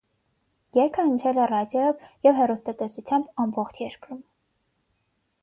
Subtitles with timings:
[0.77, 4.27] Երգը հնչել է ռադիոյով և հեռուստատեսությամբ ամբողջ երկրում։